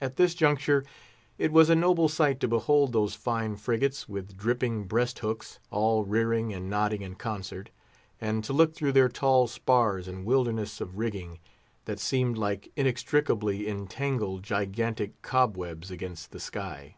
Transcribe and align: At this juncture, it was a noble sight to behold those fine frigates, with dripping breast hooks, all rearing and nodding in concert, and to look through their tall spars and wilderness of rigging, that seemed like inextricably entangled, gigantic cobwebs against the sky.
At 0.00 0.16
this 0.16 0.34
juncture, 0.34 0.84
it 1.38 1.52
was 1.52 1.70
a 1.70 1.76
noble 1.76 2.08
sight 2.08 2.40
to 2.40 2.48
behold 2.48 2.92
those 2.92 3.14
fine 3.14 3.54
frigates, 3.54 4.08
with 4.08 4.36
dripping 4.36 4.88
breast 4.88 5.20
hooks, 5.20 5.60
all 5.70 6.02
rearing 6.04 6.52
and 6.52 6.68
nodding 6.68 7.02
in 7.02 7.14
concert, 7.14 7.70
and 8.20 8.42
to 8.42 8.52
look 8.52 8.74
through 8.74 8.90
their 8.90 9.08
tall 9.08 9.46
spars 9.46 10.08
and 10.08 10.24
wilderness 10.26 10.80
of 10.80 10.98
rigging, 10.98 11.38
that 11.84 12.00
seemed 12.00 12.36
like 12.36 12.72
inextricably 12.74 13.68
entangled, 13.68 14.42
gigantic 14.42 15.22
cobwebs 15.22 15.88
against 15.88 16.32
the 16.32 16.40
sky. 16.40 16.96